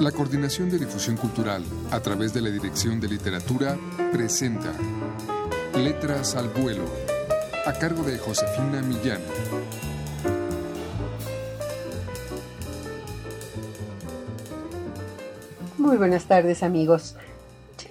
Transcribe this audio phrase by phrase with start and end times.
[0.00, 3.78] La Coordinación de Difusión Cultural, a través de la Dirección de Literatura,
[4.12, 4.70] presenta
[5.74, 6.84] Letras al Vuelo,
[7.64, 9.22] a cargo de Josefina Millán.
[15.78, 17.16] Muy buenas tardes amigos.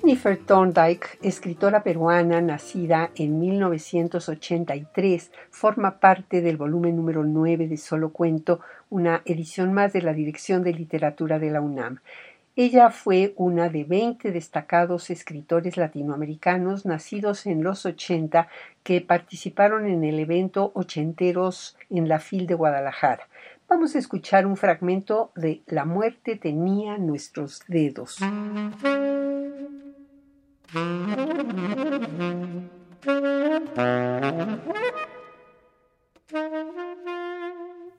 [0.06, 8.12] Jennifer Thorndike, escritora peruana nacida en 1983, forma parte del volumen número 9 de Solo
[8.12, 8.60] Cuento,
[8.92, 12.02] una edición más de la Dirección de Literatura de la UNAM.
[12.56, 18.48] Ella fue una de 20 destacados escritores latinoamericanos nacidos en los 80
[18.84, 23.28] que participaron en el evento Ochenteros en la FIL de Guadalajara.
[23.68, 28.20] Vamos a escuchar un fragmento de La muerte tenía nuestros dedos.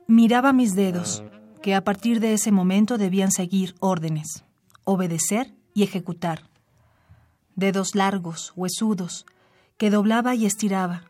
[0.08, 1.22] Miraba mis dedos,
[1.62, 4.44] que a partir de ese momento debían seguir órdenes,
[4.84, 6.50] obedecer y ejecutar.
[7.54, 9.26] Dedos largos, huesudos,
[9.78, 11.04] que doblaba y estiraba.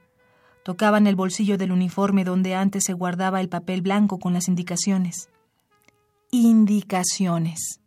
[0.65, 5.31] Tocaban el bolsillo del uniforme donde antes se guardaba el papel blanco con las indicaciones.
[6.31, 7.81] Indicaciones.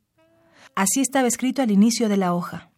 [0.75, 2.68] Así estaba escrito al inicio de la hoja.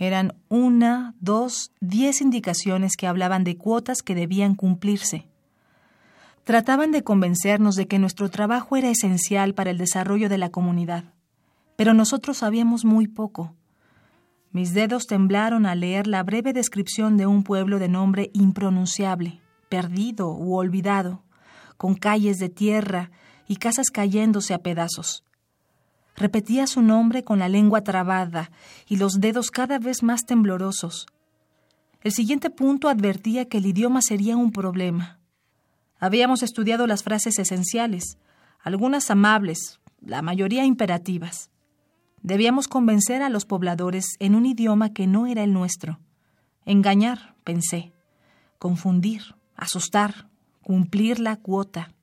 [0.00, 5.28] Eran una, dos, diez indicaciones que hablaban de cuotas que debían cumplirse.
[6.44, 11.04] Trataban de convencernos de que nuestro trabajo era esencial para el desarrollo de la comunidad,
[11.76, 13.54] pero nosotros sabíamos muy poco.
[14.52, 20.32] Mis dedos temblaron al leer la breve descripción de un pueblo de nombre impronunciable, perdido
[20.34, 21.24] u olvidado,
[21.76, 23.10] con calles de tierra
[23.46, 25.24] y casas cayéndose a pedazos.
[26.20, 28.50] Repetía su nombre con la lengua trabada
[28.86, 31.06] y los dedos cada vez más temblorosos.
[32.02, 35.18] El siguiente punto advertía que el idioma sería un problema.
[35.98, 38.18] Habíamos estudiado las frases esenciales,
[38.62, 41.48] algunas amables, la mayoría imperativas.
[42.22, 46.00] Debíamos convencer a los pobladores en un idioma que no era el nuestro.
[46.66, 47.94] Engañar, pensé.
[48.58, 49.22] Confundir,
[49.56, 50.28] asustar,
[50.60, 51.94] cumplir la cuota.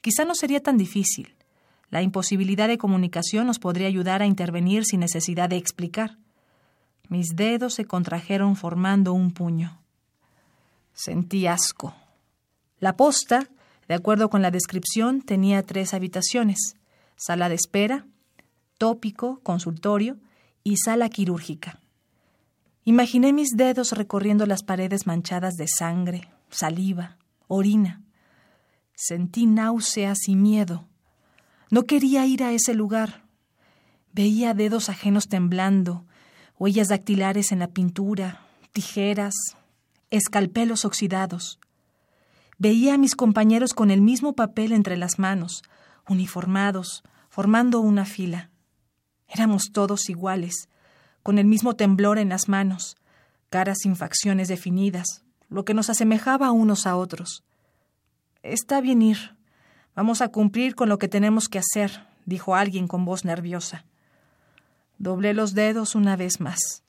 [0.00, 1.36] Quizá no sería tan difícil.
[1.92, 6.16] La imposibilidad de comunicación nos podría ayudar a intervenir sin necesidad de explicar.
[7.10, 9.78] Mis dedos se contrajeron formando un puño.
[10.94, 11.94] Sentí asco.
[12.78, 13.46] La posta,
[13.88, 16.76] de acuerdo con la descripción, tenía tres habitaciones,
[17.16, 18.06] sala de espera,
[18.78, 20.16] tópico, consultorio
[20.64, 21.78] y sala quirúrgica.
[22.84, 28.00] Imaginé mis dedos recorriendo las paredes manchadas de sangre, saliva, orina.
[28.94, 30.88] Sentí náuseas y miedo.
[31.72, 33.22] No quería ir a ese lugar.
[34.12, 36.04] Veía dedos ajenos temblando,
[36.58, 39.32] huellas dactilares en la pintura, tijeras,
[40.10, 41.58] escalpelos oxidados.
[42.58, 45.62] Veía a mis compañeros con el mismo papel entre las manos,
[46.06, 48.50] uniformados, formando una fila.
[49.26, 50.68] Éramos todos iguales,
[51.22, 52.98] con el mismo temblor en las manos,
[53.48, 57.44] caras sin facciones definidas, lo que nos asemejaba unos a otros.
[58.42, 59.36] Está bien ir,
[59.94, 63.84] Vamos a cumplir con lo que tenemos que hacer, dijo alguien con voz nerviosa.
[64.98, 66.82] Doblé los dedos una vez más.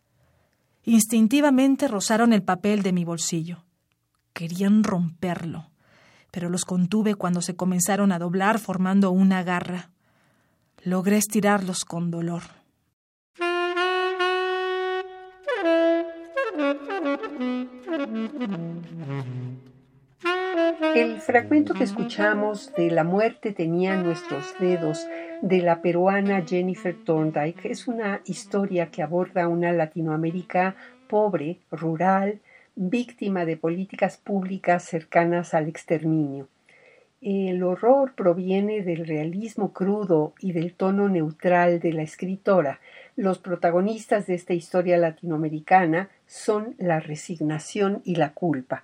[0.85, 3.63] Instintivamente rozaron el papel de mi bolsillo.
[4.33, 5.69] Querían romperlo,
[6.31, 9.91] pero los contuve cuando se comenzaron a doblar formando una garra.
[10.83, 12.43] Logré estirarlos con dolor.
[20.95, 25.07] El fragmento que escuchamos de La muerte tenía nuestros dedos
[25.41, 30.75] de la peruana Jennifer Thorndike es una historia que aborda una Latinoamérica
[31.07, 32.41] pobre, rural,
[32.75, 36.47] víctima de políticas públicas cercanas al exterminio.
[37.21, 42.79] El horror proviene del realismo crudo y del tono neutral de la escritora.
[43.15, 48.83] Los protagonistas de esta historia latinoamericana son la resignación y la culpa.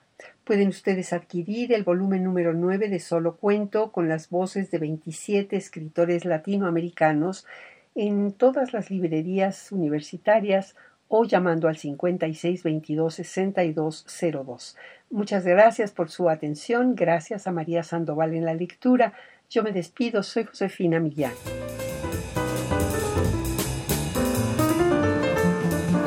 [0.50, 5.56] Pueden ustedes adquirir el volumen número 9 de Solo Cuento con las voces de 27
[5.56, 7.46] escritores latinoamericanos
[7.94, 10.76] en todas las librerías universitarias
[11.08, 14.06] o llamando al 56 22 62
[14.44, 14.78] 02.
[15.12, 16.96] Muchas gracias por su atención.
[16.96, 19.14] Gracias a María Sandoval en la lectura.
[19.52, 20.24] Yo me despido.
[20.24, 21.34] Soy Josefina Millán.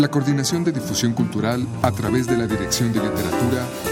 [0.01, 3.92] La Coordinación de Difusión Cultural a través de la Dirección de Literatura